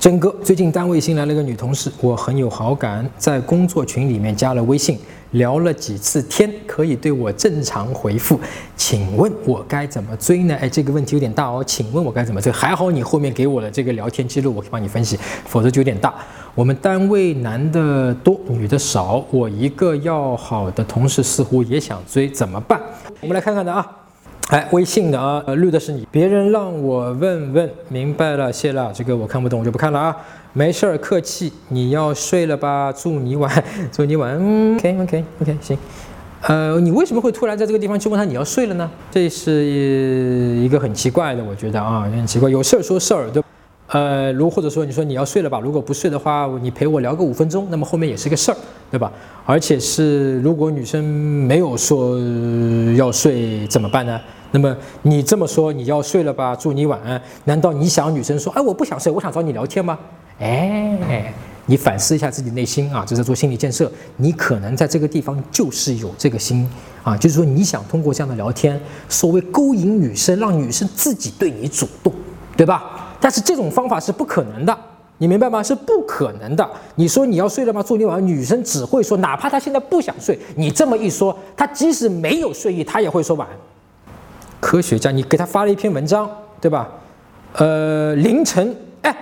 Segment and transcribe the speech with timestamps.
[0.00, 4.98] 真哥，最近单位新来了个女同事，我很有好感，在工作群里面加了微信，
[5.32, 8.40] 聊了几次天，可以对我正常回复。
[8.74, 10.56] 请问我该怎么追呢？
[10.58, 11.62] 哎，这个问题有点大哦。
[11.62, 12.50] 请问我该怎么追？
[12.50, 16.14] 还好你后面给我的这个聊天记录，我可以帮你分析，否则就有点大。
[16.54, 22.80] 我们单位男的多，女的少，我一个要好的同事似乎也想追，怎么办？
[23.20, 23.86] 我们来看看的啊。
[24.50, 26.04] 哎，微信的啊，呃，绿的是你。
[26.10, 28.90] 别人让我问问，明白了，谢了。
[28.92, 30.16] 这个我看不懂，我就不看了啊。
[30.52, 31.52] 没事儿，客气。
[31.68, 32.92] 你要睡了吧？
[32.92, 34.36] 祝你晚， 祝你晚。
[34.40, 35.78] 嗯，OK，OK，OK，行。
[36.42, 38.90] 呃，你为什么会突然在这个地方去问他你要睡了呢？
[39.12, 42.50] 这是一个很奇怪的，我觉得啊，很奇怪。
[42.50, 43.40] 有事儿说事儿，对。
[43.86, 45.60] 呃，如或者说你说你要睡了吧？
[45.60, 48.56] 如果不睡的话，你陪我聊个五分钟，那么后面也是个事儿，
[48.90, 49.12] 对吧？
[49.46, 52.18] 而且是如果女生没有说
[52.96, 54.20] 要睡怎么办呢？
[54.52, 56.56] 那么你这么说你要睡了吧？
[56.56, 57.20] 祝你晚安。
[57.44, 59.98] 难道你想女生说，哎，我不想睡，我想找你聊天吗？
[60.40, 61.32] 哎，
[61.66, 63.90] 你反思一下自己内心啊，这是做心理建设。
[64.16, 66.68] 你可能在这个地方就是有这个心
[67.04, 72.12] 啊，就是说你想通过这样的聊天，所谓勾引女生，让女生自己对你主动，
[72.56, 73.14] 对吧？
[73.20, 74.76] 但是这种方法是不可能的，
[75.18, 75.62] 你明白吗？
[75.62, 76.68] 是不可能的。
[76.96, 77.82] 你说你要睡了吗？
[77.86, 78.26] 祝你晚安。
[78.26, 83.54] 女生只会说，哪怕她现在不想睡，你这么一说，她即使没有睡意，她也会说晚安。
[84.70, 86.88] 科学家，你给他发了一篇文章，对吧？
[87.54, 89.12] 呃，凌晨，哎，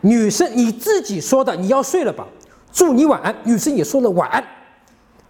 [0.00, 2.26] 女生你自己说的，你要睡了吧？
[2.72, 3.32] 祝你晚安。
[3.44, 4.42] 女生也说了晚安。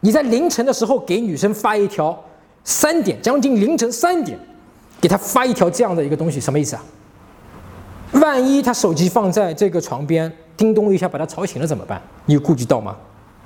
[0.00, 2.18] 你在凌晨的时候给女生发一条，
[2.64, 4.38] 三点将近凌晨三点，
[4.98, 6.82] 给她发一条这样的一个东西，什么意思啊？
[8.12, 12.00] 万一他手机放在这个床边，叮咚一下把他吵醒了怎么办？
[12.24, 12.96] 你有顾及到吗？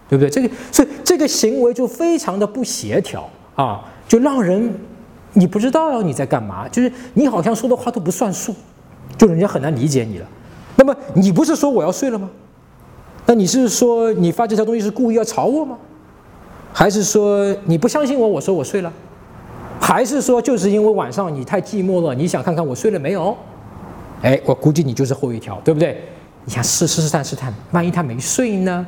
[0.08, 0.30] 对不对？
[0.30, 4.72] 这个所以这个行为就非常的不协调啊，就让人
[5.40, 8.54] 你不知道你在干嘛，就是你好像说的话都不算数，
[9.16, 10.26] 就人家很难理解你了。
[10.76, 12.28] 那么你不是说我要睡了吗？
[13.24, 15.78] 那你是说你发这条东西是故意要吵我吗？
[16.74, 18.28] 还是说你不相信我？
[18.28, 18.92] 我说我睡了，
[19.80, 23.34] 还是说就是因为晚上你太寂寞了，你想看看我睡了没有？
[24.20, 26.04] 哎，我估计你就是后一条，对不对？
[26.44, 28.86] 你想试试试探试探，万一他没睡呢？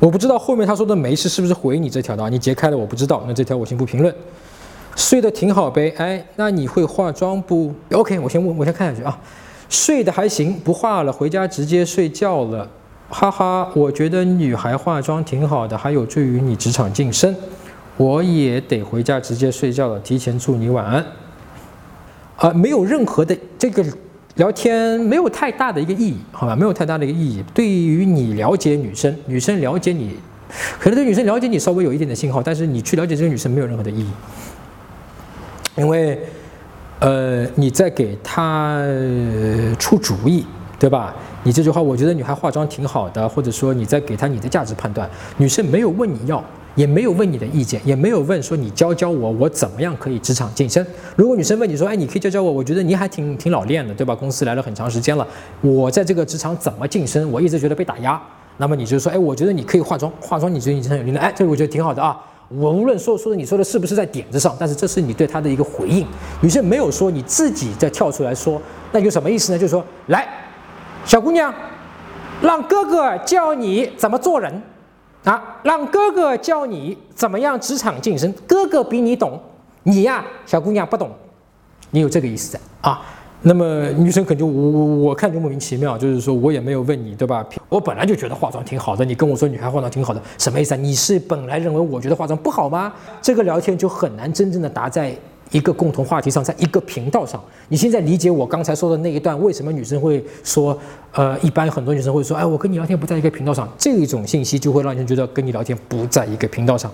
[0.00, 4.14] 我不知道后面他说的没事是不是回你这条的啊，你截开了我不知道，那这条我先不评论。
[4.96, 9.16] 睡得挺好呗，哎，那你会化妆不？OK，我先问，我先看下去啊。
[9.68, 12.68] 睡得还行，不化了，回家直接睡觉了，
[13.10, 13.70] 哈哈。
[13.74, 17.34] 我觉得女孩化妆挺好的，还有助于你职场晋升。
[17.98, 21.04] 我也得回家直接睡觉了，提前祝你晚安。
[22.36, 23.84] 啊，没有任何的这个
[24.36, 26.54] 聊天，没有太大的一个意义，好吧？
[26.54, 27.44] 没有太大的一个意义。
[27.52, 30.16] 对于你了解女生，女生了解你，
[30.78, 34.10] 可能对女生了解你稍微有一点的信号，但是你去了解这个女生没有任何的意义，
[35.76, 36.18] 因为，
[37.00, 38.82] 呃，你在给她
[39.78, 40.44] 出主意，
[40.78, 41.14] 对吧？
[41.42, 46.42] 你这句话，我觉得女孩化妆挺好的，或者说你在给她你的价值判断，女生没有问你要。
[46.76, 50.84] 也没有问你的意见，也没有问说你教教我，我怎么样可以职场晋升？
[51.16, 54.14] 如果女生问你说，哎，你可以教教我，我觉得你还挺挺老练的，对吧？
[54.14, 55.26] 公司来了很长时间了，
[55.62, 57.32] 我在这个职场怎么晋升？
[57.32, 58.20] 我一直觉得被打压。
[58.58, 62.14] 那么你就说，哎，我觉得你可以化妆，化妆你觉得你很有力量，哎，这个我觉得挺好的啊。
[62.48, 66.06] 我无论说说的你说的是不是在点子上，但是这是你对他的一个回应。
[66.42, 68.60] 有些没有说你自己再跳出来说，
[68.92, 69.58] 那有什么意思呢？
[69.58, 70.28] 就是说，来，
[71.04, 71.52] 小姑娘，
[72.40, 74.62] 让哥哥教你怎么做人。
[75.24, 79.40] 啊，让哥哥教你怎么样职场晋升，哥哥比你懂，
[79.82, 81.10] 你呀，小姑娘不懂，
[81.90, 83.02] 你有这个意思在啊？
[83.42, 87.46] 那么女生可能就我我看就莫名其妙，就是说我也没有问你，对吧？
[87.68, 90.76] 我本来就觉得化妆挺好的，你跟我说女孩化妆挺好的，什么意思啊？
[90.76, 92.92] 你是本来认为我觉得化妆不好吗？
[93.22, 95.14] 这个聊天就很难真正的答在。
[95.52, 100.76] 一个共同话题上，在一个频道上，你现在理解我刚才说的那一段，为什么女生会说，
[101.12, 106.90] 呃，一般很多女生会说，哎，我跟你聊天不在一个频道上，这种信息就会让人觉得跟你聊天不在一个频道上。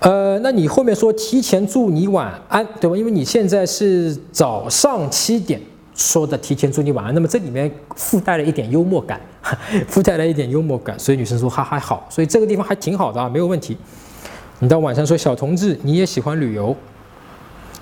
[0.00, 2.96] 呃，那你后面说提前祝你晚安，对吧？
[2.96, 5.60] 因为你现在是早上七点
[5.94, 9.20] 说的提前祝你晚安，那么这里面附带了一点幽默感，
[9.88, 13.76] 附带了一点幽默感，所以女生说哈还好，所以这个地方还挺好的啊，没有问题。
[14.60, 16.76] 你到晚上说小同志，你也喜欢旅游。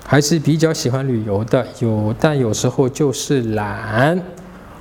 [0.09, 4.17] 还是比较喜欢旅游的，有但有时候就是懒。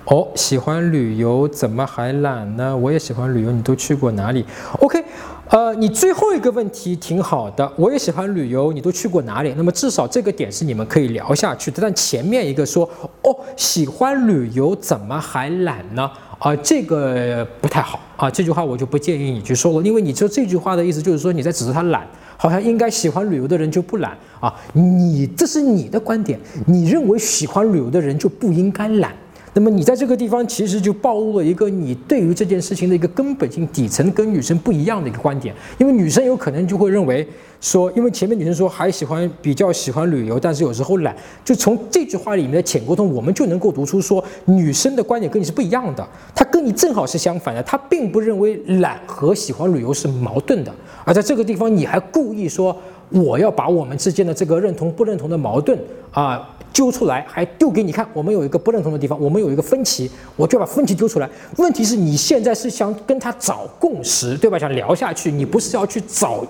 [0.06, 2.76] 哦，喜欢旅游怎么还懒呢？
[2.76, 4.44] 我也喜欢旅游，你都去过哪里
[4.78, 5.02] ？OK，
[5.50, 9.52] 呃，你最后一个问题挺好的，我也喜欢旅游，你都去过哪里？
[9.56, 11.78] 那么至少这个点是你们可以聊下去的。
[11.82, 12.88] 但前面一个说，
[13.22, 16.08] 哦，喜欢旅游怎么还懒呢？
[16.38, 22.06] 啊，这个不太好啊，这句话我就不建议你去说了，因为你说这句话的意思就是说你在指责他懒。
[22.38, 24.54] 好像应该喜欢旅游的人就不懒啊？
[24.74, 29.10] 你这是你的观点，你认为喜欢旅游的人就不应该懒？
[29.56, 37.26] 那么你在这个地方其实就暴露了一个你对于这件事情的一个根本性底层跟女生不一样的一个观点，因为女生有可能就会认为
[37.58, 52.76] 说，因为前面女生说还喜欢比较喜欢旅游，但是有时候懒，就从这句话里面的浅沟通，我们就能够读出说女生的观点跟你是不一样的，她跟你正好是相反的，她并不认为懒和喜欢旅游是矛盾的，而在这个地方你还故意说
[53.08, 55.78] 我要把我们之间的这个认同不认同的矛盾
[56.10, 56.46] 啊。
[56.76, 58.06] 揪出来，还丢给你看。
[58.12, 61.26] 我们有一个不认同的地方，我们有一个分歧，我就把分歧丢出来。
[61.56, 64.58] 问题是你现在是想跟他找共识，对吧？
[64.58, 66.44] 想聊下去，你不是要去找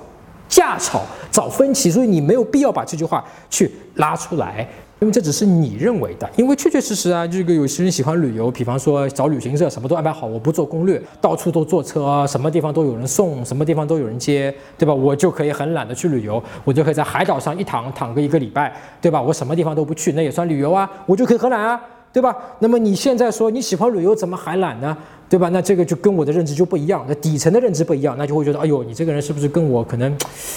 [0.48, 4.68] 架吵、找分歧，所以你没有必要把这句话去拉出来。
[4.98, 14.94] 因为这只是你认为的，因为确确实实啊，这个有些人喜欢旅游，比方说找旅行社，什么都安排好，我不做攻略，到处都坐车，什么地方都有人送，什么地方都有人接，对吧？
[14.94, 19.20] 我就可以很懒得去旅游，我就可以在海岛上一躺躺个一个礼拜，对吧？
[19.20, 21.78] 我什么地方都不去，那也算旅游啊，我就可以很懒啊。
[22.16, 22.34] 对吧？
[22.60, 24.96] 那么你现在说你喜欢旅游，怎么还懒呢？
[25.28, 25.50] 对吧？
[25.50, 30.16] 那这个就跟我的认知就不一样，那底层的认知不一样，那就会觉得，哎呦，你这个人是不是跟我可能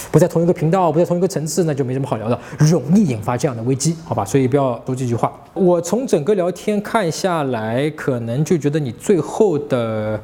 [0.10, 4.24] 不在同一个频道，不在同一个层次，那就没什么好聊的，容易引发这样的危机，好吧？
[4.24, 5.34] 所以不要多这句话。
[5.54, 10.18] 我从整个聊天看下来，可能就觉得你最后的，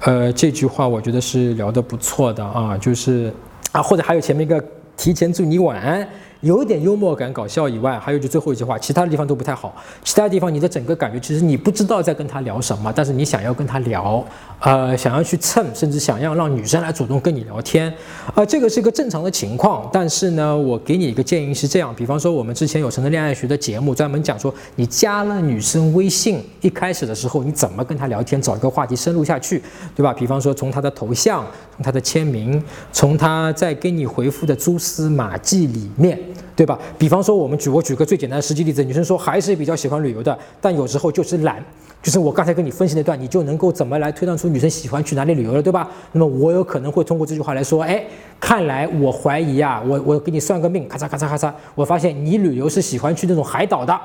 [0.00, 3.30] 呃，这句话，我觉得是聊得不错的啊，就是
[3.72, 4.64] 啊，或者还有前面一个
[4.96, 6.08] 提前祝你晚安。
[6.40, 9.74] 有一点幽默感、搞笑以外，还有就最后一句话，其他的地方都不太好。
[10.02, 14.24] 其他地方你的整个感觉，其实你不知道在跟他聊什么，但是你想要跟他聊，
[14.60, 17.92] 呃，想要去蹭，甚至想要让女生来主动跟你聊天，
[18.34, 19.88] 呃，这个是一个正常的情况。
[19.90, 29.62] 但是呢，我给你一个建议是这样，比方说我们之前有成人恋爱学的节目，专门讲说，你加了女生微信，一开始的时候你怎么跟她聊天，找一个话题深入下去，
[29.96, 30.12] 对吧？
[30.12, 31.42] 比方说从她的头像，
[31.74, 36.18] 从她的签名，从她在给你回复的蛛丝马迹里面。
[36.56, 36.78] 对吧？
[36.98, 41.64] 比方说，我们举我举个最简单的实际例子，女生说还是比较喜欢旅游的，但有时候就是懒，
[42.02, 45.88] 就是我刚才跟你分析那段，你就能够怎么来推断出女生喜欢去哪里旅游了，对吧？
[46.12, 48.02] 那么我有可能会通过这句话来说，哎，
[48.40, 54.00] 看来我怀疑啊，我我给你算个命，咔嚓咔嚓咔嚓，我发现你旅游是喜欢去那种海岛的。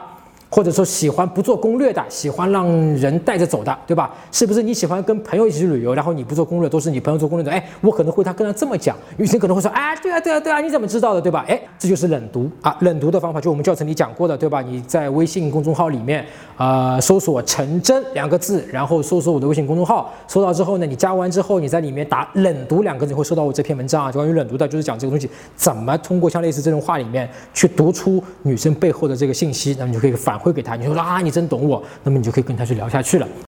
[0.55, 2.65] 或者说喜欢不做攻略的，喜欢让
[2.95, 4.15] 人带着走的，对吧？
[4.31, 7.51] 是不是你喜欢跟朋友一起去旅游，然后你不做攻略，都是你朋友做攻略的？
[7.51, 11.43] 哎，我可能会他跟他这么讲，女生可能会说，哎，对啊，对啊，对啊，你怎么知道的，对吧？
[11.45, 14.61] 哎，这就是冷读啊，冷读的方法，就我们教程里讲过的，对吧？
[14.61, 16.25] 你在微信公众号里面，
[16.55, 31.19] 呃，搜索“陈真”两个字，然后搜索我的微信公众号，搜到之后呢，你加完之后，你在里面打“冷读”两个字，会收到我这篇文章啊，就关于冷读的，就是讲这个东西怎么通过像类似这种话里面去读出女生背后的这个信息，那么你就可以返会给他，你说啊。
[31.21, 33.27] 你真懂我，那么你就可以跟他去聊下去了。